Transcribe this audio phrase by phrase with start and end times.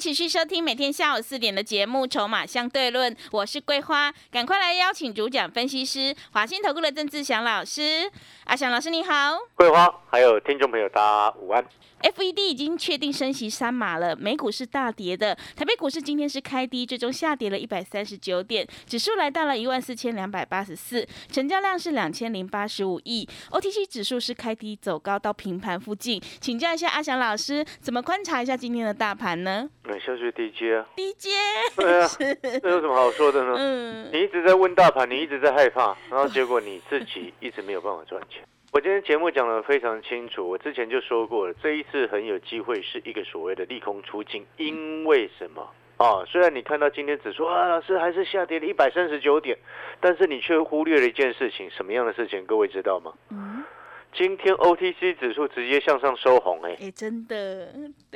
[0.00, 8.10] 持续收听每天下午四点的节目《筹码相对论》，我是桂花，赶快来邀请主讲分析师华信投顾的郑志祥老师。
[8.44, 11.62] 阿祥老师你好，桂花还有听众朋友大家午安。
[12.02, 29.68] FED 已经确定升息三码了，美股是大跌的，台北股市今天是开低，最终下跌了一百三十九点，指数来到了一万四千两百八十四，成交量是两千零八十五亿，OTC 指数是开低走高到平盘附近，请教一下阿祥老师，怎么观察一下今天的大盘呢？
[29.90, 31.28] 嗯，消息低阶啊，？DJ，
[31.76, 32.08] 对啊，
[32.62, 33.54] 这有什么好说的呢？
[33.58, 38.42] 嗯，你一直在问大盘，你一直在害怕，然后结果你自己一直没有办法赚钱。
[38.72, 46.24] 我今天节目讲的非常清楚，我之前就说过了，这一次很有机会是一个所谓的利空出尽，因为什么啊？
[46.24, 49.58] 虽然你看到今天指数啊，老师还是下跌了一百三十九点，
[50.00, 52.46] 但是你却忽略了一件事情，什么样的事情？
[52.46, 53.12] 各位知道吗？
[53.30, 53.64] 嗯，
[54.12, 57.72] 今天 OTC 指数直接向上收红，哎，哎，真的，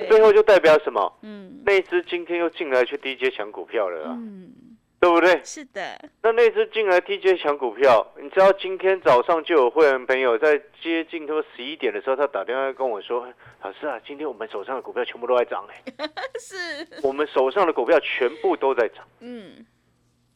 [0.08, 1.18] 最后就代表什么？
[1.22, 4.16] 嗯，那只今天又进来去低阶抢股票了啊。
[4.18, 4.52] 嗯。
[5.00, 5.38] 对不对？
[5.44, 5.82] 是的。
[6.22, 13.28] 那那只进来 DJ 抢股票，你知道今天早上就有会员朋友在接近他十一点的时候，他打电话跟我说
[13.62, 15.92] ：“老师啊，今天我们手上的股票全部都在涨哎。
[16.40, 16.56] ”是。
[17.02, 19.04] 我们手上的股票全部都在涨。
[19.20, 19.66] 嗯。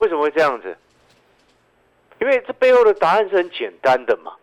[0.01, 0.77] 为什么会这样子？
[2.21, 4.37] 因为这背后的答案是很简单的嘛。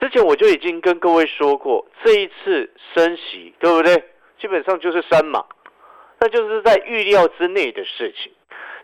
[0.00, 4.02] 之前我就已经跟各位说过，这一次升息，对不对？
[4.40, 5.44] 基本上就是三码，
[6.18, 8.32] 那就是在预料之内的事情。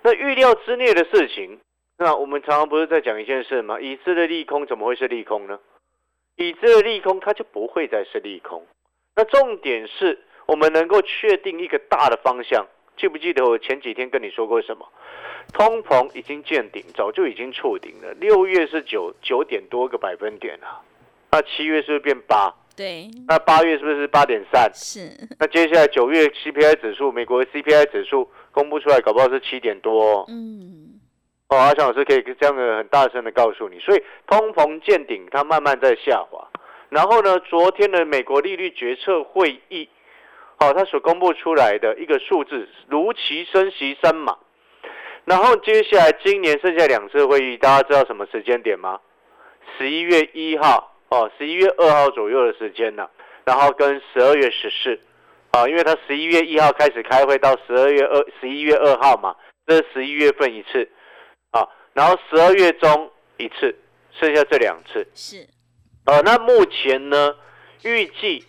[0.03, 1.58] 那预料之内的事情，
[1.97, 3.81] 那我们常常不是在讲一件事吗？
[3.81, 5.58] 已知的利空怎么会是利空呢？
[6.36, 8.67] 已知的利空它就不会再是利空。
[9.14, 12.67] 那重点是我们能够确定一个大的方向。
[12.98, 14.86] 记不记得我前几天跟你说过什么？
[15.55, 18.12] 通膨已经见顶，早就已经触顶了。
[18.20, 20.83] 六月是九九点多个百分点啊，
[21.31, 22.55] 那七月是不是变八？
[22.77, 23.11] 对。
[23.27, 24.70] 那八月是不是八点三？
[24.75, 25.29] 是。
[25.39, 28.31] 那接下来九月 CPI 指数，美国 CPI 指数。
[28.57, 30.03] 公布出来，搞不好是七点多。
[30.03, 30.98] 哦嗯，
[31.51, 36.48] 哦，阿强老师可以这样的很大声的告诉你，所以通膨见顶，它慢慢在下滑。
[36.89, 39.86] 然后呢，昨天的美国利率决策会议，
[40.59, 44.35] 好，它所公布出来的一个数字，如期升息三码。
[45.27, 48.98] 然后接下来今年剩下两次会议，大家知道什么时间点吗？
[49.77, 53.08] 十一月一号，哦，十一月二号左右的时间呢。
[53.44, 54.98] 然后跟十二月十四。
[55.52, 59.34] 啊，因为他十一月一号开始开会，到十二月二十一月二号嘛，
[59.67, 60.86] 这是十一月份一次，
[61.50, 63.74] 啊，然后十二月中一次，
[64.20, 65.46] 剩下这两次是，
[66.05, 67.34] 呃，那目前呢，
[67.84, 68.44] 预计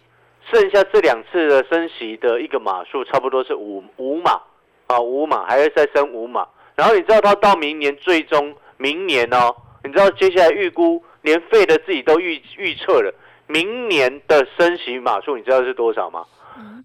[0.52, 4.42] 剩下这两次的升息的一个码数差不多是五五码，
[4.88, 6.46] 啊，五码还要再升五码，
[6.76, 13.14] 然后你知道他到明年最终明年哦，你知道接下来预估连费的自己都预预测了，
[13.48, 16.26] 明年的升息码数你知道是多少吗？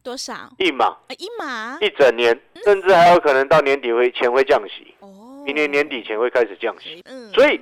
[0.03, 0.97] 多少一码？
[1.17, 4.95] 一码一整年，甚至还有可能到年底会前会降息。
[5.01, 7.03] 哦，明年年底前会开始降息。
[7.07, 7.61] 嗯，所以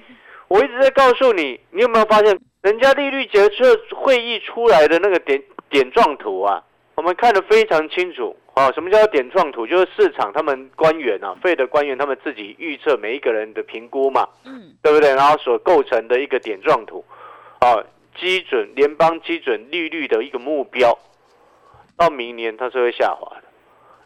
[0.49, 6.63] 我一直在告诉你，你有没有发现，人家利率决策会议出来的那个点点状图啊？
[6.97, 8.71] 我们看得非常清楚啊。
[8.73, 9.67] 什么叫点状图？
[9.67, 14.29] 就是市场他们官员啊，费的官员他们自己预测每一个人的评估嘛。
[14.45, 15.15] 嗯，对不对？
[15.15, 17.05] 然后所构成的一个点状图
[17.61, 17.83] 啊，
[18.19, 20.97] 基准联邦基准利率的一个目标。
[21.97, 23.43] 到明年它是会下滑的，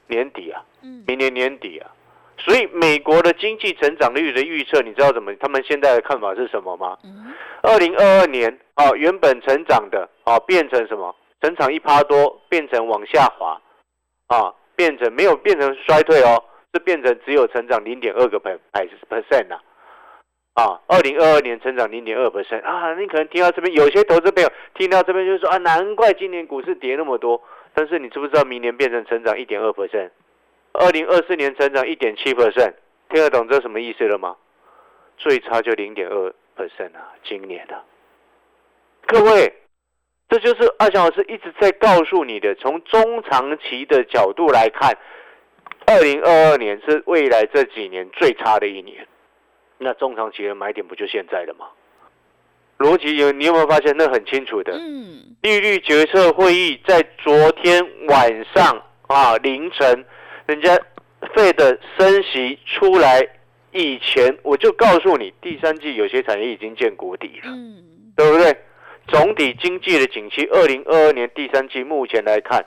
[0.08, 0.60] 年底啊，
[1.06, 1.90] 明年年底啊，
[2.36, 5.32] 所以美国的经济成长率的预测，你知道怎么？
[5.36, 6.98] 他们现在的看法是什么吗？
[7.62, 11.14] 二零二二年啊，原本成长的啊，变成什么？
[11.40, 13.56] 成长一趴多，变成往下滑，
[14.28, 16.42] 啊，变成没有变成衰退哦，
[16.72, 19.58] 是变成只有成长零点二个百百 percent 呐，
[20.54, 27.42] 啊，二零二二年成长零点二 percent 啊，你可能听到这边有些投资朋友听到这边就说啊，难怪今年股市跌那么多。
[27.76, 30.10] 但是你知不知道明年变成成长一点二 percent，
[30.74, 32.74] 二零二四年成长一点七 percent，
[33.08, 34.36] 听得懂这什么意思了吗？
[35.18, 37.82] 最差就零点二 percent 啊，今年的。
[39.06, 39.52] 各位，
[40.28, 44.96] 这就是阿翔老师一直在告诉你的，从中长期的角度来看，
[45.86, 49.06] 二零二二年是未来这几年最差的一年，
[49.78, 51.66] 那中长期的买点不就现在了吗？
[52.78, 54.72] 逻辑有，你有没有发现那很清楚的？
[54.72, 60.04] 嗯，利率决策会议在昨天晚上啊凌晨，
[60.46, 60.76] 人家
[61.34, 63.24] 费的升息出来
[63.70, 67.84] 以前，我就告诉你，第三季有些产业已经见谷底了，嗯，
[68.16, 68.56] 对不对？
[69.08, 72.64] 总体经济的景气，二零二二年第三季目前来看，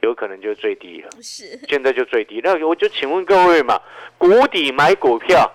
[0.00, 2.40] 有可能就最低了，是，现在就最低。
[2.42, 3.80] 那我就请问各位嘛，
[4.18, 5.50] 谷底买股票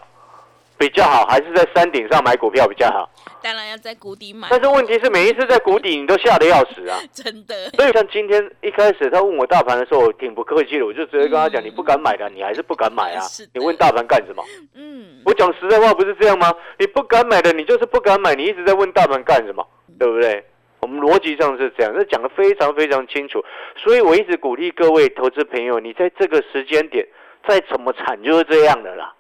[0.78, 3.10] 比较好，还是在山顶上买股票比较好？
[3.44, 6.98] 当然要在谷底买，但是问题是每一次在谷底你都吓得要死啊！
[7.14, 7.70] 真的。
[7.72, 13.24] 所以像今天一开始他问我大盘的时候，我挺不客气的，我就直接跟他讲：你不敢买的，你还是不敢买啊！
[13.54, 14.44] 你问大盘干什么？
[14.74, 16.54] 嗯，我讲实在话不是这样吗？
[16.80, 19.66] 你不敢买的，你就是不敢买，你一直在问大盘干什么？
[19.98, 20.46] 对不对？
[20.80, 23.44] 我们逻辑上是这样，这讲的非常非常清楚。
[23.76, 27.08] 所以我一直鼓励各位投资朋友，你在这个时间点
[27.48, 29.14] 再怎么惨就是这样的啦。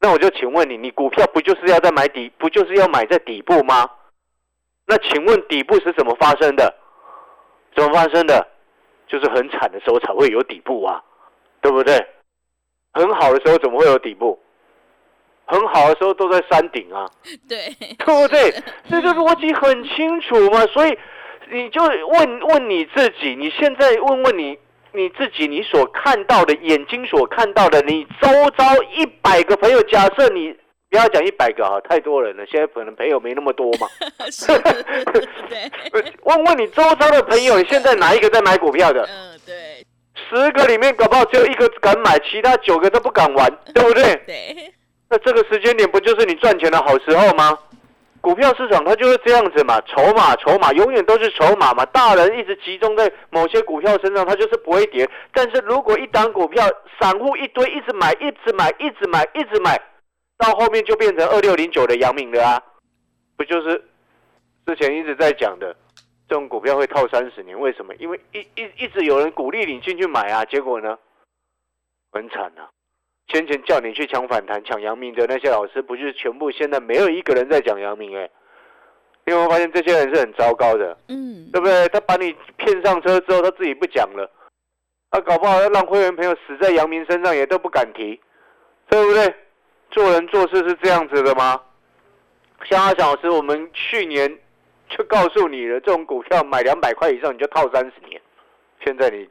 [0.00, 3.88] 那我就请问你，你股票不就是要在买底，不就是要买在底部吗？
[4.86, 6.74] 那请问底部是怎么发生的？
[7.76, 8.44] 怎么发生的？
[9.06, 11.00] 就是很惨的时候才会有底部啊，
[11.60, 12.04] 对不对？
[12.92, 14.41] 很好的时候怎么会有底部？
[15.46, 17.06] 很好的时候都在山顶啊，
[17.48, 18.54] 对，对不对？
[18.90, 20.98] 这个逻辑很清楚嘛，所以
[21.50, 24.58] 你就问问你自己，你现在问问你
[24.92, 28.64] 你自己，你所看到的眼睛所看到的，你周遭
[28.96, 30.56] 一百个朋友，假设你。
[30.92, 32.44] 不要讲一百个啊，太多人了。
[32.44, 33.88] 现在可能朋友没那么多嘛。
[35.48, 35.72] 对。
[36.24, 39.02] 问问你周遭的朋友，你现在哪一个在买股票的？
[39.04, 39.86] 嗯，对。
[40.14, 44.14] 十个里面搞不好只有一个敢买，其他九个都不敢玩，对不对？
[44.26, 44.74] 对。
[45.12, 47.58] 那这个时间点不就是你赚钱的好时候吗？
[48.22, 51.84] 股票市场它就是这样子嘛，筹码筹码永远都是筹码嘛。
[51.84, 55.06] 大人一直集中在某些股票身上，它就是不会跌。
[55.34, 56.66] 但是如果一档股票，
[56.98, 59.78] 散户一堆一直买，一直买，一直买，一直买。
[60.38, 62.62] 到后面就变成二六零九的阳明了啊，
[63.36, 63.84] 不就是
[64.64, 65.76] 之前一直在讲的
[66.26, 67.58] 这种股票会套三十年？
[67.60, 67.94] 为什么？
[67.96, 70.96] 因为一一一直有人鼓励你进去买啊，结果呢
[72.12, 72.70] 很惨啊！
[73.32, 78.28] 先前叫你去抢反弹、抢阳明的那些老师，不是全部现在没有一个人在讲阳明哎？
[79.24, 80.94] 你有没有发现这些人是很糟糕的？
[81.08, 81.88] 嗯，对不对？
[81.88, 84.30] 他把你骗上车之后，他自己不讲了，
[85.10, 88.20] 他搞不好要让会员朋友死在阳明身上也都不敢提，
[88.90, 89.34] 对不对？
[89.90, 91.58] 做人做事是这样子的吗？
[92.64, 94.38] 像阿小老师，我们去年
[94.88, 98.20] 就告诉你了，这种股票买两百块以上你就套三十年。
[98.84, 99.28] 现在你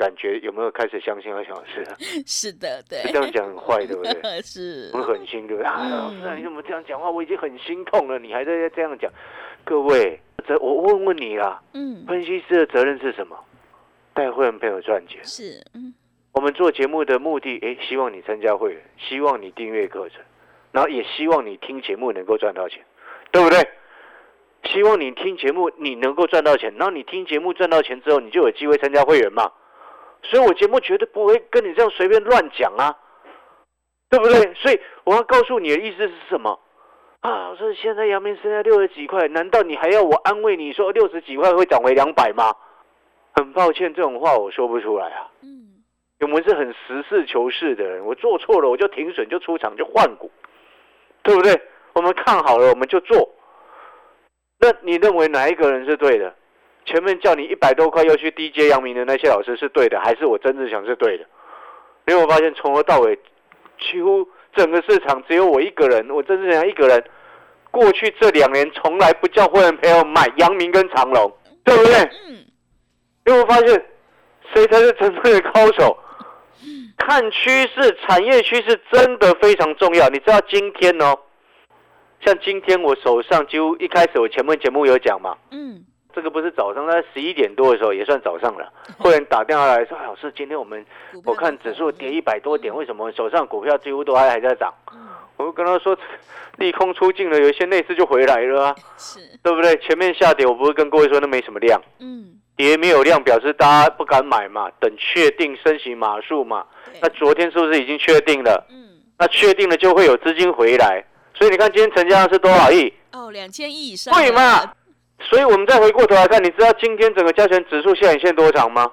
[0.00, 1.84] 感觉有没有开始相信阿小老师？
[2.26, 3.02] 是的，对。
[3.12, 4.14] 这样讲很坏，对不对？
[4.40, 4.90] 是。
[4.94, 5.70] 我狠心，对不对？
[5.70, 7.10] 啊，老师，你怎么这样讲话？
[7.10, 9.12] 我已经很心痛了，你还在这样讲。
[9.62, 10.18] 各位，
[10.48, 11.60] 这我问问你啦。
[11.74, 12.06] 嗯。
[12.06, 13.36] 分析师的责任是什么？
[14.14, 15.22] 带会员朋友赚钱。
[15.22, 15.92] 是，嗯。
[16.32, 20.22] 我们做节目的目的，哎，希望你参加会员，希望你订阅课程，
[20.72, 22.82] 然后也希望你听节目能够赚到钱，
[23.30, 23.58] 对不对？
[24.64, 29.50] 希望你听节目你能够赚到钱，然后你听节目赚到钱之后，你就有机会参加会员嘛。
[30.22, 32.96] 所以我节目绝对不会跟你这样随便乱讲啊，
[34.08, 34.54] 对不对？
[34.54, 36.58] 所以我要告诉你的意思是什么？
[37.20, 42.54] 啊，我说现在阳明现在六十几块，难道你还要我安慰你说六十几块会涨回两百吗？
[43.34, 45.28] 很抱歉，这种话我说不出来啊。
[45.42, 45.58] 嗯
[46.20, 50.30] 我们是很实事求是的人，我做错了我就停损，就出场，就换股，
[51.22, 51.58] 对不对？
[51.94, 53.26] 我们看好了我们就做。
[54.58, 56.34] 那你认为哪一个人是对的？
[56.90, 61.24] 前面叫你一百多块要去低阶阳明的那些老师是对的，还是我曾志强是对的？
[62.08, 63.16] 因为我发现从头到尾，
[63.78, 67.04] 几乎整个市场只有我一个人，我曾志强一个人。
[67.70, 71.94] 过去这两年从来不叫会员朋友买阳明跟长隆，对不对？
[72.26, 72.44] 嗯。
[73.26, 73.86] 因为我发现
[74.52, 75.96] 谁才是真正的高手？
[76.98, 80.08] 看趋势，产业趋势真的非常重要。
[80.08, 81.16] 你知道今天哦，
[82.24, 90.84] 像今天我手上几乎一开始我前面节目有讲嘛，嗯，这个不是早上在十一点多的时候也算早上了， 会员打电话来说，老师，今天我们
[91.24, 94.72] 我看指数跌一百多点，为什么手上股票几乎都还还在涨？
[95.36, 95.96] 我就跟他说，
[96.56, 99.76] 利空出尽了，有一些内资就回来了啊，是，对不对？
[99.78, 102.36] 前面下跌，我不是跟各位说那没什么量，嗯。
[102.56, 106.62] 跌没有量，表示大家不敢买嘛，等确定升息码数嘛。
[107.00, 108.66] 那昨天是不是已经确定了？
[108.68, 111.02] 嗯，那确定了就会有资金回来。
[111.32, 112.92] 所以你看今天成交量是多少亿？
[113.12, 114.12] 哦，两千亿以上。
[114.12, 114.70] 对嘛？
[115.22, 118.90] 所以我们再回过头来看，你知道今天整个加权指数下影线多长吗？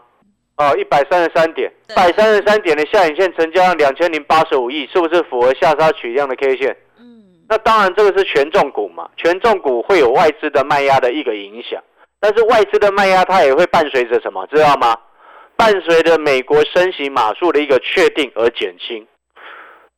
[0.58, 6.76] 哦，一百三十三点，一百三十三点的下影线成交量两千零八十五亿，是不是符合下杀取量的 K 线？
[7.00, 11.82] 嗯，那当然这个是权重股嘛，权重股会有外资的卖压的一个影响。
[12.20, 14.98] 但是外资的卖压，它也会伴随着什么，知道吗？
[15.56, 19.06] 伴随着美国升息码数的一个确定而减轻，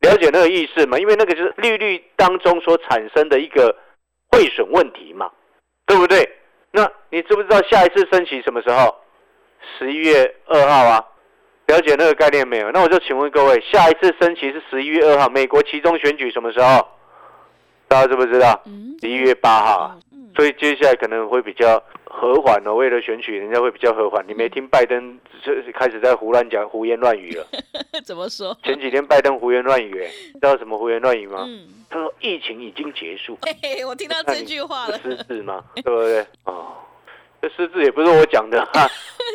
[0.02, 0.98] 了解那个意思吗？
[0.98, 3.76] 因为那个就是利率当中所产生的一个
[4.32, 5.30] 汇损问题嘛，
[5.90, 6.38] 对不对？
[6.72, 8.96] 那你知不知道下一次升息什么时候？
[9.80, 11.04] 十一月二号啊，
[11.66, 12.72] 了解那个概念没有？
[12.72, 16.88] 那我就请问各位，下一次升旗是十一月二号，美国其中选举什么时候？
[17.88, 18.62] 大家知不知道？
[19.02, 19.98] 十一月八号。
[20.36, 24.26] 所以接下来可能会比较和缓哦，为了选举，人家会比较和缓。
[24.28, 27.46] 你没听拜登这开始在胡乱讲、胡言乱语了？
[28.04, 28.58] 怎么说？
[28.64, 31.46] 前几天拜登胡言乱语，哎， 知道什么胡言乱语吗？
[31.48, 33.36] 嗯他说疫情已经结束。
[33.42, 35.00] 嘿嘿，我听到这句话了。
[35.00, 35.64] 失智吗？
[35.76, 36.26] 对不对？
[36.44, 36.76] 哦，
[37.42, 38.88] 这失智也不是我讲的哈，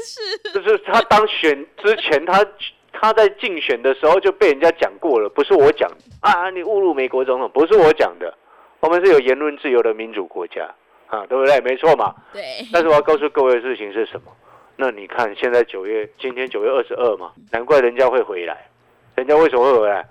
[0.04, 2.46] 是，就是他当选之前，他
[2.92, 5.90] 他在竞选的时候就被人家讲过了，不是我讲
[6.20, 8.32] 啊，你侮辱美国总统，不是我讲的，
[8.78, 10.72] 我们是有言论自由的民主国家。
[11.08, 11.60] 啊，对不对？
[11.60, 12.14] 没错嘛。
[12.32, 12.42] 对。
[12.72, 14.32] 但是我要告诉各位的事情是什么？
[14.76, 18.66] 那你看，现在九月，今天九月二十二嘛，难怪人家会回来。
[19.14, 20.04] 人家为什么会回来？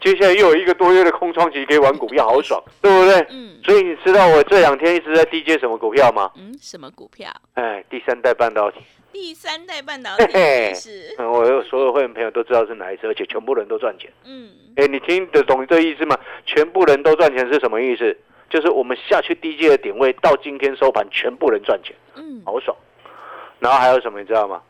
[0.00, 3.26] 接下来又有一个多月的空窗期，可以玩股票，好爽， 对不对？
[3.30, 3.58] 嗯。
[3.64, 6.30] 所以你知道我这两天一直在低接什么股票吗？
[6.36, 7.30] 嗯，什么股票？
[7.54, 8.78] 哎，第三代半导体。
[9.12, 11.14] 第三代半导 体是。
[11.18, 14.10] 嗯，我有所有会员朋友都知道是哪一只，而且全部人都赚钱。
[14.24, 14.50] 嗯。
[14.76, 16.18] 哎，你听得懂这意思吗？
[16.44, 18.16] 全部人都赚钱是什么意思？
[18.48, 22.76] 就是我们下去低阶的点位，到今天收盘，全部人赚钱，嗯，好爽。
[23.58, 24.62] 然后还有什么你知道吗？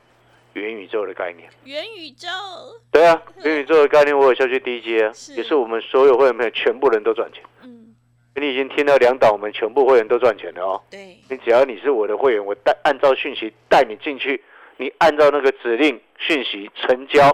[0.54, 1.48] 元宇宙的概念。
[1.64, 2.28] 元宇宙。
[2.90, 7.42] 对啊，元宇宙的概念我有下去低阶啊，也是我们所有会员朋友全部人都赚钱。
[7.62, 7.94] 嗯，
[8.36, 10.82] 你已经听到两档，我们全部会员都赚钱了哦。
[10.90, 11.18] 对。
[11.28, 14.42] 你只要你是我的会员，我带按照讯息带你进去，
[14.78, 17.30] 你按照那个指令讯息成交，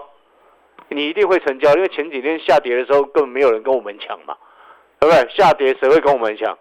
[0.89, 4.35] 你一定会成交，因为前几天下跌的时候根本没有人跟我们抢嘛。
[5.03, 5.35] 对不对？
[5.35, 6.57] 下跌谁会跟我们抢？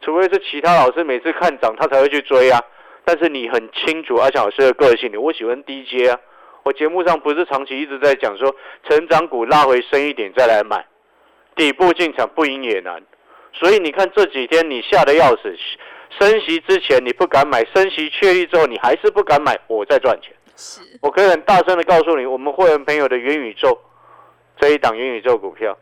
[0.00, 2.62] 除非是其他老师每次看涨他才会去追啊。
[3.04, 6.18] 但是你很清楚阿强老师的个性，我喜欢低阶啊。
[6.62, 8.54] 我节目上不是长期一直在讲说，
[8.88, 10.84] 成长股拉回深一点再来买，
[11.56, 13.02] 底部进场不赢也难。
[13.52, 15.56] 所以你看这几天你吓得要死，
[16.18, 20.32] 升息之前你不敢买，升息确立之后你还是不敢买，我在赚钱。
[20.56, 23.76] 是，我可以很大声的告诉你，我们会员朋友的元宇宙
[24.58, 25.76] 这一档元宇宙股票。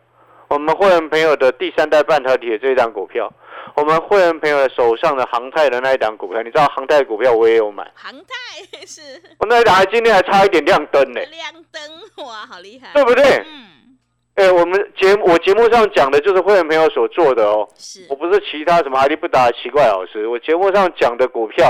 [0.55, 3.29] 我们会员朋友的第三代半导体的这一档股票，
[3.75, 7.91] 我们会员朋友手上的航太的那一档股票，你知道航太股票我也有买。
[7.93, 11.21] 航太是，我那一档还今天还差一点亮灯呢。
[11.23, 13.25] 亮灯哇，好厉害，对不对？
[13.25, 13.99] 嗯。
[14.37, 17.69] 哎，我们节我节目上讲的就是会员朋友所做的哦。
[17.77, 18.07] 是。
[18.09, 21.69] 我不是其他什么阿力不达奇怪老师，我节目上讲的股票，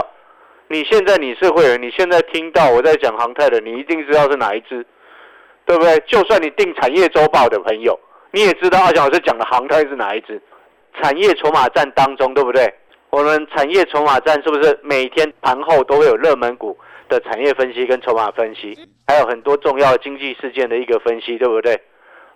[0.68, 4.84] 你现在你是会员，你现在听到我在讲航太的，你一定知道是哪一支，
[5.64, 5.98] 对不对？
[6.06, 7.98] 就算你订产业周报的朋友。
[8.34, 10.42] 你也知道阿强老师讲的航太是哪一只？
[11.00, 12.68] 产业筹码战当中，对不对？
[13.10, 16.76] 我们产业筹码战是不是每天盘后都会有热门股
[17.08, 18.76] 的产业分析跟筹码分析，
[19.06, 21.80] 还有很多重要经济事件的一个分析，对不对？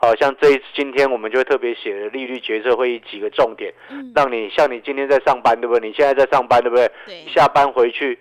[0.00, 3.74] 好像这一次今天我们就会特别写了利率决策会议几个重点，
[4.14, 5.88] 让你像你今天在上班，对不对？
[5.88, 6.88] 你现在在上班，对不对？
[7.34, 8.16] 下班回去，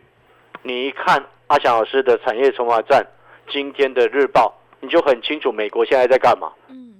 [0.63, 3.05] 你一看阿翔老师的产业筹码战
[3.47, 6.51] 今天的日报，你就很清楚美国现在在干嘛。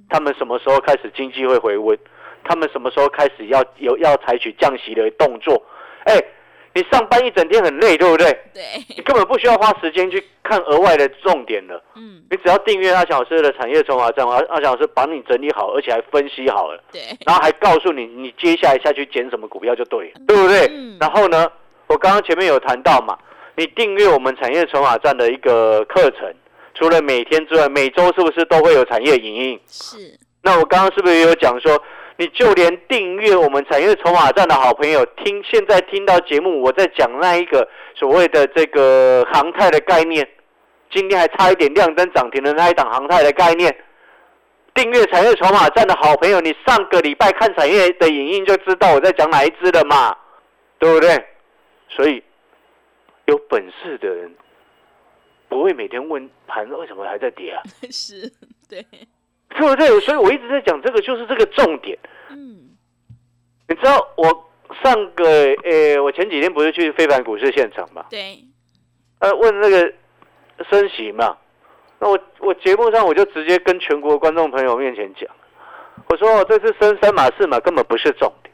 [0.09, 1.97] 他们什么时候开始经济会回温？
[2.43, 5.61] 他们什么时候开始要有要采取降息的动作？
[6.05, 6.17] 哎，
[6.73, 8.31] 你上班一整天很累，对不对？
[8.53, 8.63] 对。
[8.95, 11.83] 你根本不需要花时间去看额外的重点了。
[11.95, 12.23] 嗯。
[12.31, 16.81] 你只要订阅阿小老师的产业筹码站，阿阿小老师把你整理好，而且还分析好了。
[16.93, 17.01] 对。
[17.25, 20.67] 然后还告诉你，你接下来下去捡什么股票就对了，对不对？
[20.71, 20.95] 嗯。
[21.01, 21.51] 然后呢，
[21.87, 23.17] 我刚刚前面有谈到嘛，
[23.57, 26.33] 你订阅我们产业筹码站的一个课程。
[26.77, 29.59] 除了每天之外，每周是不是都会有产业影音？
[29.67, 29.97] 是。
[30.43, 31.81] 那我刚刚是不是也有讲说，
[32.17, 40.27] 你就连订阅我们产业筹码站的好朋友，听现在听到节目，我在讲那一个所谓的这个航太的概念，
[40.91, 43.75] 今天还差一点亮灯涨停的那一档航太的概念，
[44.75, 50.15] 订阅产业筹码站的好朋友，你上个礼拜看产业的影音就知道我在讲哪一支了嘛，
[50.77, 51.25] 对不对？
[51.89, 52.23] 所以
[53.25, 54.31] 有本事的人。
[55.49, 57.61] 不会每天问盘为什么还在跌啊？
[57.89, 58.31] 是，
[58.69, 58.85] 对，
[59.49, 59.99] 对不对？
[60.01, 61.97] 所以我一直在讲这个，就是这个重点。
[62.29, 62.69] 嗯，
[63.67, 64.51] 你知道我
[64.83, 65.25] 上个
[65.63, 68.05] 呃，我前几天不是去非凡股市现场嘛？
[68.09, 68.43] 对。
[69.19, 69.93] 呃，问那个
[70.69, 71.37] 升息嘛？
[71.99, 75.27] 那我我节目上我就直接跟全国观众朋友面前讲，
[76.09, 78.53] 我说这次升三码四码根本不是重点。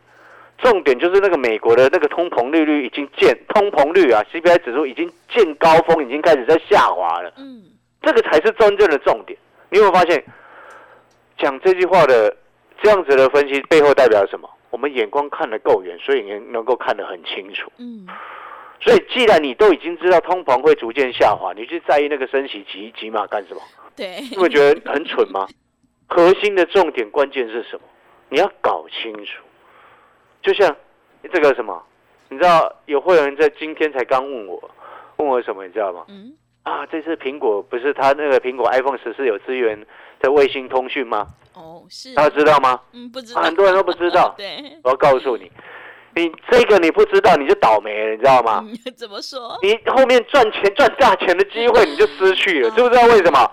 [0.58, 7.34] 重点就是那个美国的那个通膨利率已经见通膨率啊，CPI 指数已经见高峰，已经开始在下滑了。
[7.38, 7.64] 嗯，
[8.02, 9.38] 这个才是真正的重点。
[9.70, 10.24] 你有没有发现，
[11.38, 12.36] 讲这句话的
[12.82, 14.50] 这样子的分析背后代表什么？
[14.70, 17.72] 我们眼光看得够远，所以能能够看得很清楚。
[17.78, 18.08] 嗯，
[18.80, 23.62] 所以既然你都已经知道通膨会逐渐下滑，你去在意那个升息几几码干什么？
[23.96, 25.48] 对，你会觉得很蠢吗？
[26.08, 27.82] 核心的重点关键是什么？
[28.30, 29.44] 你要搞清楚。
[30.44, 30.76] 就像
[31.32, 31.82] 这个什么，
[32.30, 34.70] 你知道有会员在今天才刚问我，
[35.18, 36.04] 问我什么，你知道吗？
[36.10, 36.34] 嗯，
[36.64, 39.84] 啊，这次苹果不是它那个苹果 iPhone 十四有资源
[40.20, 41.28] 的卫星通讯吗？
[41.54, 42.14] 哦，是。
[42.14, 42.80] 大家知道吗？
[42.92, 43.42] 嗯，不知道。
[43.42, 44.34] 很多人都不知道。
[44.38, 44.78] 对。
[44.84, 45.50] 我要告诉你，
[46.16, 48.66] 你这个你不知道，你就倒霉了，你知道吗？
[48.98, 49.58] 怎么说？
[49.62, 53.50] 你后面赚钱赚大钱的机会你就失去了， 知不知道为什么？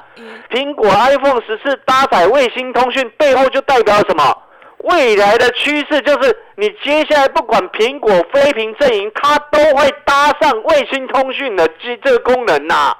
[0.50, 4.36] 苹果 iPhone 十四搭载卫星通讯背后就代表什么？
[4.84, 12.96] 未来的趋势就是，你接下来不管苹果、非屏阵营，它都会搭上卫星通讯的这这个功能呐。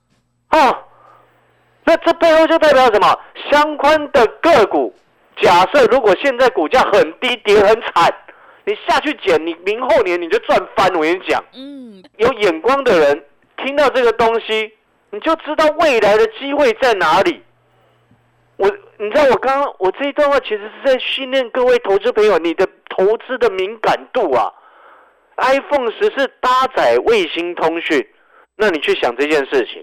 [0.50, 0.76] 哦，
[1.84, 3.18] 那这背后就代表什么？
[3.50, 4.94] 相关的个股，
[5.40, 8.14] 假设如果现在股价很低，跌很惨，
[8.64, 10.86] 你下去捡，你明后年你就赚翻。
[10.94, 13.24] 我跟你讲，嗯，有眼光的人
[13.56, 14.72] 听到这个东西，
[15.10, 17.42] 你就知道未来的机会在哪里。
[18.60, 18.76] 我。
[19.02, 24.52] 你知道我刚刚我这一段话其实是在训练各位投资朋友你的投资的敏感度啊。
[25.38, 28.06] iPhone 十四搭载卫星通讯，
[28.56, 29.82] 那你去想这件事情，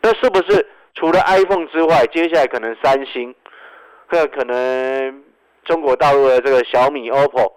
[0.00, 0.64] 那是不是
[0.94, 3.34] 除了 iPhone 之外，接下来可能三星，
[4.06, 5.24] 或可能
[5.64, 7.52] 中国大陆的这个小米、OPPO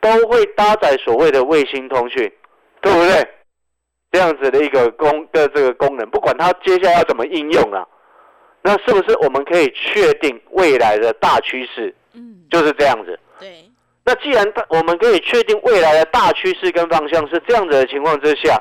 [0.00, 2.32] 都会搭载所谓的卫星通讯，
[2.80, 3.28] 对不对？
[4.12, 7.84] 这样子的一个功的这个功能，不管它接下来要怎么应用啊。
[8.62, 11.94] 那是不是我们可以确定未来的大趋势？
[12.12, 13.18] 嗯，就是这样子。
[13.38, 13.64] 对。
[14.04, 18.60] 那既然我们可以确定未来的大趋势跟方向是这样子的情况之下，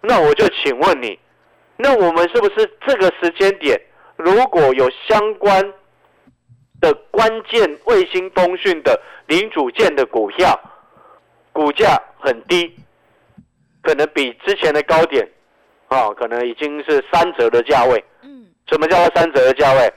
[0.00, 1.18] 那我就请问你，
[1.76, 3.78] 那我们是不是这个时间点
[4.16, 5.72] 如果有相关
[6.80, 10.58] 的关键卫星通讯的零组件的股票，
[11.52, 12.74] 股价很低，
[13.82, 15.28] 可能比之前的高点，
[15.88, 18.02] 啊，可能已经是三折的价位。
[18.70, 19.92] 什么叫做三折的价位？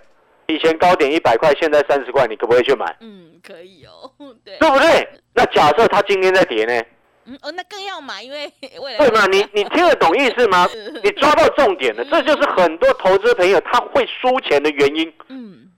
[0.47, 2.85] 以前高点一百块，现在三十块，你可不可以去买？
[2.99, 4.11] 嗯，可以哦，
[4.43, 5.07] 对，对不对？
[5.33, 6.83] 那假设它今天在跌呢？
[7.25, 8.51] 嗯，哦，那更要买，因为
[8.81, 9.25] 未来对嘛？
[9.27, 10.67] 你你听得懂意思吗？
[11.01, 15.13] 你抓到重点了，这就是很多投资朋友他会输钱的原因。
[15.29, 15.69] 嗯，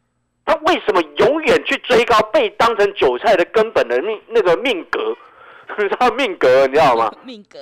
[0.45, 5.15] 他为什么永远去追高，被当成韭菜的根本的命那个命格？
[5.77, 7.13] 你知道命格，你知道吗？
[7.23, 7.59] 命格。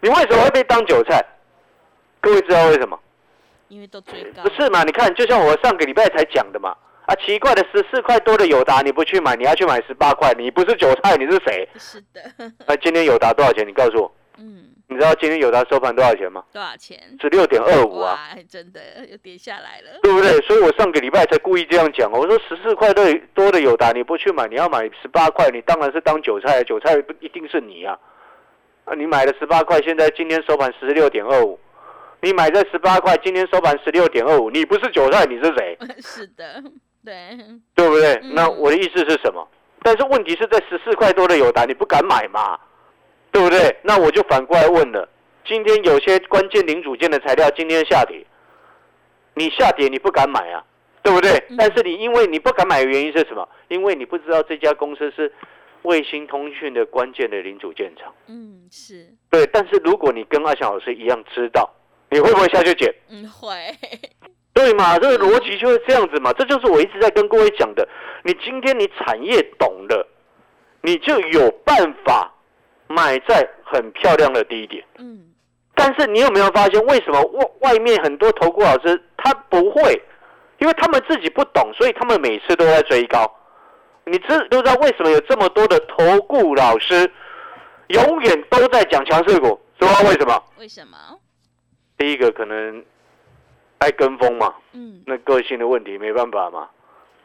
[0.00, 1.22] 你为什么会被当韭菜？
[2.20, 2.98] 各位知道为什么？
[3.72, 4.84] 因为都追高，不是嘛？
[4.84, 6.76] 你看，就像我上个礼拜才讲的嘛。
[7.06, 11.66] 啊，奇怪的十四块多的友达你不去买，你要去买十八块，你不是韭菜，你是谁？
[11.78, 12.20] 是的。
[12.68, 13.66] 那今天友达多少钱？
[13.66, 14.14] 你告诉我。
[14.36, 14.68] 嗯。
[14.88, 16.44] 你知道今天友达收盘多少钱吗？
[16.52, 17.00] 多少钱？
[17.18, 18.28] 十六点二五啊！
[18.46, 18.80] 真的
[19.10, 20.38] 又跌下来了，对不对？
[20.42, 22.12] 所以我上个礼拜才故意这样讲。
[22.12, 27.98] 我说十四块多多的友达你不去买，你要买十八块，你当然是当韭菜，韭菜不一定是你啊。
[28.84, 31.58] 啊，你买了十八块，现在今天收盘十六点二五。
[32.24, 35.76] 你买在十八块，今天收盘十六点二五，你不是韭菜，你是谁？
[35.98, 36.62] 是的，
[37.04, 37.36] 对，
[37.74, 38.20] 对不对？
[38.32, 39.46] 那我的意思是什么？
[39.82, 42.56] 但是问题是在十四块多的友达，你不敢买嘛？
[43.32, 43.76] 对不对？
[43.82, 45.08] 那我就反过来问了，
[45.44, 48.24] 今天有些关键零组件的材料今天下跌，
[49.34, 50.64] 你下跌你不敢买啊？
[51.02, 51.42] 对不对？
[51.58, 53.48] 但是你因为你不敢买的原因是什么？
[53.66, 55.32] 因为你不知道这家公司是
[55.82, 58.14] 卫星通讯的关键的零组件厂。
[58.28, 59.44] 嗯，是对。
[59.52, 61.68] 但是如果你跟阿翔老师一样知道。
[62.12, 62.94] 你会不会下去捡？
[63.08, 63.56] 嗯，会。
[64.52, 66.30] 对嘛，这个逻辑就是这样子嘛。
[66.34, 67.88] 这就是我一直在跟各位讲的。
[68.22, 70.06] 你今天你产业懂了，
[70.82, 72.30] 你就有办法
[72.86, 74.84] 买在很漂亮的低点。
[74.98, 75.32] 嗯。
[75.74, 80.00] 但是你有没有发现，为什么外外面很多投顾老师他不会？
[80.58, 83.28] 因为他们自己不懂，所以他们每次都在追高。
[84.04, 87.10] 你知都知道为什么有这么多的投顾老师
[87.88, 89.58] 永远都在讲强势股？
[89.80, 90.42] 知道为什么？
[90.58, 90.96] 为什么？
[92.02, 92.84] 第一个可能
[93.78, 96.68] 爱跟风嘛，嗯，那个性的问题没办法嘛。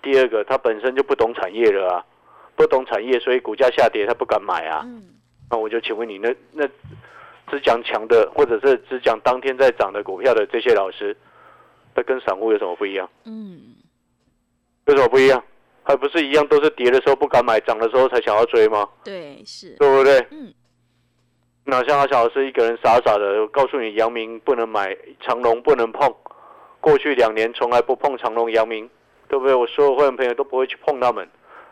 [0.03, 2.05] 第二个他本身就不懂产业了啊，
[2.55, 4.83] 不懂产业，所以股价下跌他不敢买啊。
[4.85, 5.15] 嗯，
[5.49, 6.67] 那我就请问你，那那
[7.49, 11.17] 只讲强的，或者是只讲当天在涨的股票的这些老师，
[11.95, 13.09] 他跟散户有什么不一样？
[13.25, 13.77] 嗯，
[14.85, 15.43] 有什么不一样？
[15.81, 18.87] 还不是一样，都是跌的时候不敢买，涨的时候才想要追吗？
[19.03, 20.23] 对，是，对不对？
[20.29, 20.53] 嗯。
[21.69, 26.09] 那像阿小老师一个人傻傻的告诉你，阳明不能买，长隆不能碰。
[26.79, 28.89] 过去两年从来不碰长隆、阳明，
[29.27, 29.53] 对不对？
[29.53, 31.27] 我所有会员朋友都不会去碰他们。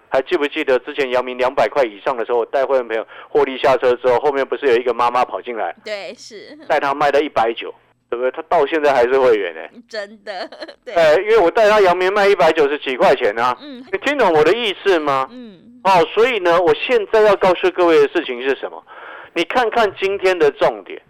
[0.09, 5.73] 还记不记得之前阳明两百块以上的时候，我带会员朋友获利下车之后，后面不是有一个妈妈跑进来？
[5.85, 7.73] 对，是带他卖到一百九，
[8.09, 8.29] 对不对？
[8.31, 9.61] 他到现在还是会员呢。
[9.87, 10.49] 真的，
[10.83, 10.93] 对。
[10.93, 13.57] 哎，因为我带他阳明卖一百九十几块钱啊。
[13.61, 13.81] 嗯。
[13.93, 15.25] 你听懂我的意思吗？
[15.31, 15.79] 嗯。
[15.85, 18.83] 哦，所以呢，我现在要告诉各位的事情是什么？
[19.35, 21.01] 你看看今天的重点，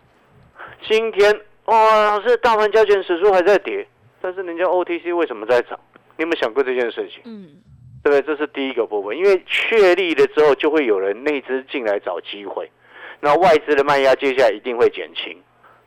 [0.90, 1.32] 今天
[1.66, 3.88] 哇，老师，大盘交卷指数还在跌，
[4.20, 5.80] 但是人家 OTC 为什么在涨？
[6.18, 7.22] 你有没有想过这件事情？
[7.26, 7.50] 嗯，
[8.04, 8.22] 对不对？
[8.24, 12.68] 这是第一个部分，因为确立了之后，就会有人内资进来找机会，
[13.20, 15.38] 那外资的卖压接下来一定会减轻。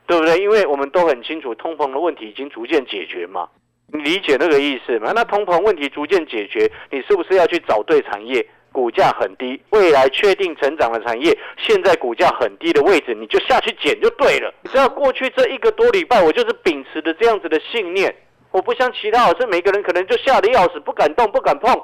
[0.07, 0.39] 对不对？
[0.39, 3.47] 因为我们都很清楚，通膨的问题已经逐渐解决嘛，
[3.93, 5.11] 你理解那个意思吗？
[5.13, 8.43] 那通膨问题逐渐解决，你是不是要去找对产业？
[8.71, 14.53] 股价很低，未来确定成长的产业，现在股价很低的位置，你就下去捡就对了。
[14.61, 18.15] 你知道过去这一个多礼拜，我就是秉持的这样子的信念。
[18.51, 21.75] 我不像其他老师，每个人可能就吓得要死，不敢动，不敢碰。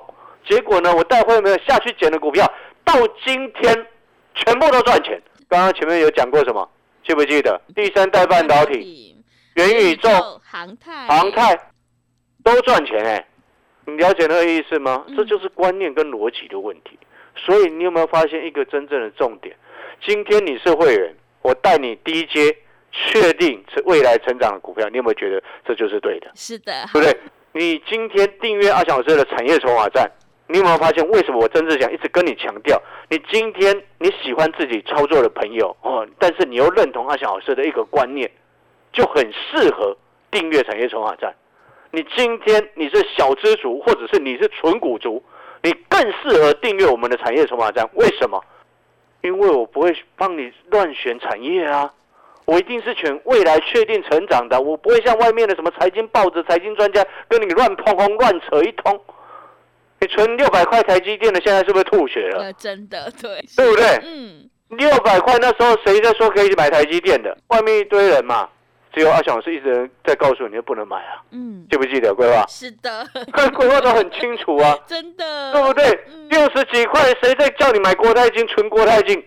[0.48, 2.52] 结果呢，我带会没有下去捡的股票，
[2.84, 2.94] 到
[3.24, 3.88] 今天
[4.34, 5.22] 全部都赚钱。
[5.48, 6.68] 刚刚前面有讲过什么？
[7.08, 7.62] 记不记得？
[7.76, 9.16] 第三代半导体、
[9.56, 10.10] 元宇宙、
[10.44, 11.56] 航太、航太
[12.44, 13.28] 都赚钱哎。
[13.86, 15.06] 你了解那个意思吗？
[15.16, 16.98] 这就是观念跟逻辑的问题。
[17.36, 19.56] 所以你有没有发现一个真正的重点？
[20.02, 22.56] 今天你是会员，我带你低阶
[22.92, 26.32] 确定是未来成长的股票，你有没有觉得这就是对的？
[26.34, 27.18] 是的，对不对？
[27.52, 30.10] 你今天订阅阿翔老师的产业筹码站，
[30.48, 32.82] 你有没有发现为什么我曾志祥一直跟你强调？
[33.10, 38.32] 你今天你喜欢自己操作的朋友哦，但是你又认同阿翔老师的一个观念，
[38.92, 39.96] 就很适合
[40.32, 41.34] 订阅产业筹码站。
[41.96, 45.24] 你今天你是小资族，或者是你是纯股族，
[45.64, 47.90] 你更适合订阅我们的产业筹码站。
[47.94, 48.44] 为什么？
[49.22, 51.90] 因为我不会帮你乱选产业啊，
[52.44, 54.60] 我一定是选未来确定成长的。
[54.60, 59.00] 我不会像外面的什么财经报纸、财经专家跟你乱碰碰、乱扯一通。
[60.02, 62.52] 你存六百块台积电的，现在是不是吐血了？
[62.60, 63.86] 真的，对，对不对？
[64.04, 67.38] 嗯，六百块那时候谁在说可以买台积电的？
[67.48, 68.50] 外面一堆人嘛。
[68.96, 71.22] 只有阿翔老师一直在告诉你，不能买啊。
[71.32, 72.46] 嗯，记不记得规划？
[72.48, 73.06] 是的，
[73.54, 74.78] 规划都很清楚啊。
[74.88, 76.00] 真的，对不对？
[76.30, 79.22] 六十几块，谁在叫你买国泰金、存国泰金？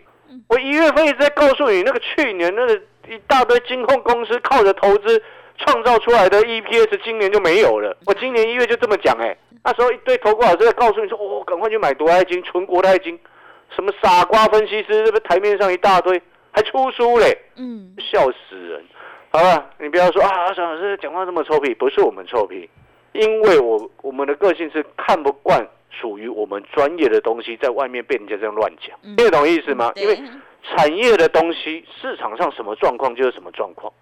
[0.49, 2.75] 我一月份一直在告诉你，那个去年那个
[3.09, 5.23] 一大堆金控公司靠着投资
[5.59, 7.95] 创造出来的 EPS，今年就没有了。
[8.07, 13.19] 我今年一月就这么讲，哎，那时候一堆投顾老师在告诉你说，哦，赶快去买国泰金、存国泰金，
[13.77, 18.83] 什么傻瓜分析师，这不台面上一大堆，还出书嘞，嗯，笑死人。
[19.31, 22.69] 好了，你不要说啊，阿翔老师讲话这么臭屁，不是我们臭屁，
[23.13, 29.93] 因为我我们的个性是看不惯属于我们专业的东西在外面被人家这样乱讲，听得懂意思吗？
[29.97, 30.19] 因为
[30.63, 33.93] 产业的东西市场上什么状况就是什么状况，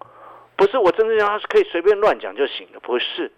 [0.55, 3.31] 不是我真正让他可以随便乱讲就行了，不是。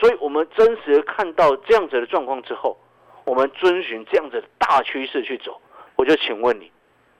[0.00, 2.78] 所以，我们真实的看到这样子的状况之后，
[3.24, 5.60] 我们遵循这样子的大趋势去走，
[5.96, 6.70] 我就请问你，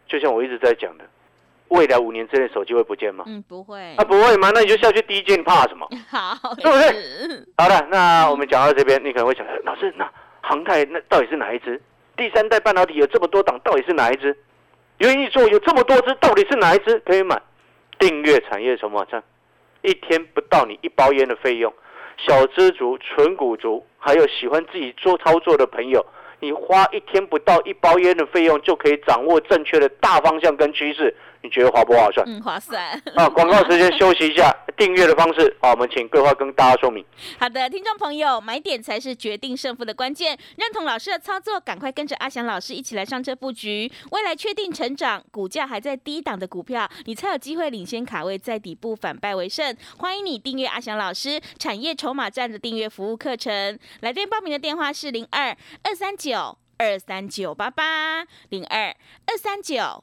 [0.06, 1.04] 就像我一直在讲的。
[1.68, 3.24] 未来五年之内手机会不见吗？
[3.26, 3.80] 嗯，不会。
[3.96, 4.50] 啊，不会吗？
[4.54, 5.88] 那你就下去第一件，你怕什么？
[6.08, 7.44] 好，对不对？
[7.56, 10.08] 好了，那我们讲到这边，你可能会想，老师，那
[10.40, 11.80] 航太那到底是哪一只？
[12.16, 14.36] 第三代半导体有这么多档，到底是哪一只？
[14.98, 17.40] 元宇宙有这么多只，到底是哪一只可以买？
[17.98, 19.22] 订阅产业筹码站，
[19.82, 21.72] 一天不到你一包烟的费用，
[22.18, 26.04] 小资族、纯股族，还有喜欢自己做操作的朋友。
[26.40, 31.16] 你花一天不到一包烟的费用，就可以掌握正确的大方向跟趋势。
[31.44, 32.26] 你觉得划不划算？
[32.26, 32.82] 嗯，划算。
[33.14, 37.04] 啊，广告时间休息一下， 订阅的方式，好，我们请桂花跟大家说明。
[37.38, 40.38] 好的，听众朋友，买点才是决定胜负的关键。
[40.56, 49.76] 认同老师的操作，赶快跟着阿翔老师一起来上车布局，未来确定成长，股价还在低档的股票，你才有机会领先卡位，在底部反败为胜。
[49.98, 53.78] 欢迎你订阅阿翔老师产业筹码站的订阅服务课程。
[54.00, 58.86] 来电报名的电话是零二二三九二三九八八零二
[59.26, 60.02] 二三九。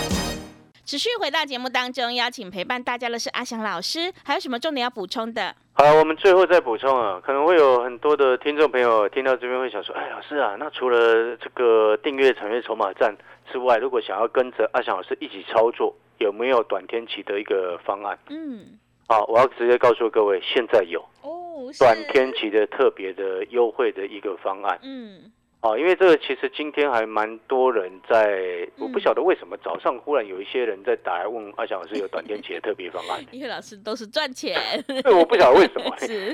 [0.85, 5.55] 持续回到节目当中，邀请陪伴大家的是阿翔老师，还有什么重点要补充的？
[5.73, 13.15] 好，我们最后再补充啊，可能会有很多的听众朋友听到这边会想说，哎，老师啊，那除了这个订阅产业筹码站
[13.51, 18.17] 之外，如果想要跟着阿翔老师一起操作，有没有短天期的一个方案？
[18.29, 24.79] 嗯，好，我要直接告诉各位，现在有哦，短天期的特别的优惠的一个方案。
[24.83, 25.31] 嗯。
[25.61, 33.23] 哦，因为这个其实今天还蛮多人在，我不晓得为什么早上忽然有一些人在打来问阿翔老师有短天期的特别方案。
[33.29, 34.59] 因为老师都是赚钱。
[34.87, 35.95] 对，我不晓得为什么。
[36.01, 36.33] 是。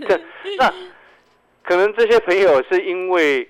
[0.58, 0.74] 那
[1.62, 3.46] 可能这些朋友是因为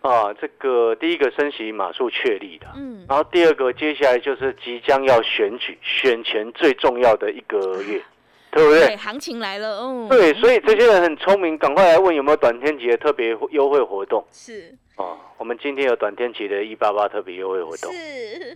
[0.00, 8.02] 啊，这个第一个升息马术确立的，嗯，然后第二个接下来就是即将要选举，选前最重要的一个月。
[8.50, 8.96] 对不对？
[8.96, 10.08] 行情来了，嗯。
[10.08, 14.24] 对，所以这些人很聪明，赶快来问有没有短天期的特别优惠活动。
[14.32, 14.74] 是。
[14.98, 17.92] 哦，我们今天有短天期的一八八特别优惠活动。
[17.92, 17.98] 是。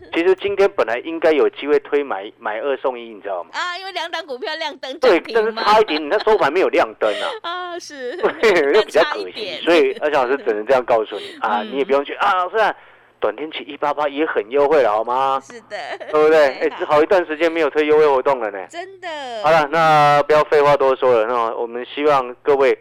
[0.15, 3.51] 其实今天本来应该有机会推买买二送一，你知道吗？
[3.55, 7.27] 啊，因为两档股票亮灯对，但是差一点，你那收盘没有亮灯啊。
[7.43, 8.17] 啊，是。
[8.17, 12.75] 又比较可惜，所以而且老师只能这样告诉你 啊，你也不用去啊，虽然。
[13.21, 15.41] 短天期一八八也很优惠了，好吗？
[15.41, 15.77] 是的，
[16.11, 16.47] 对不对？
[16.59, 18.59] 哎，这好一段时间没有推优惠活动了呢。
[18.69, 19.09] 真的。
[19.45, 22.77] 好了，那不要废话多说了，那我们希望各位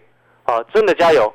[0.46, 1.32] 啊，真的加油！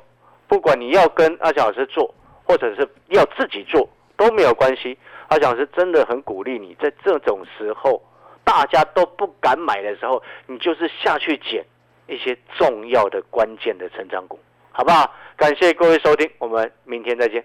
[0.47, 4.97] 不管你要跟阿强老师做，或者是要自己做，都没有关系。
[5.27, 8.01] 阿强老师真的很鼓励你，在这种时候
[8.43, 11.65] 大家都不敢买的时候，你就是下去捡
[12.07, 14.39] 一些重要的、关键的成长股，
[14.71, 15.13] 好不好？
[15.35, 17.43] 感谢各位收听，我们明天再见。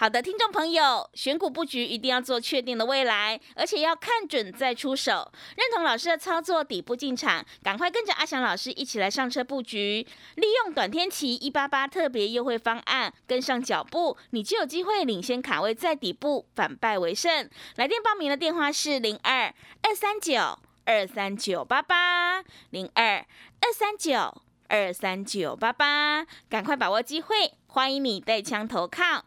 [0.00, 5.30] 好的，听众朋友，选股布局一定要做确定的未来，而且要看准再出手。
[5.58, 17.46] 认同老师的操作，底部进场，赶快跟着阿翔老师一起来上车布局，利用短天期一八八特别优惠方案，跟上脚步，你就有机会领先卡位在底部，反败为胜。
[17.76, 23.16] 来电报名的电话是零二二三九二三九八八零二
[23.60, 29.26] 二三九二三九八八，赶快把握机会，欢迎你带枪投靠。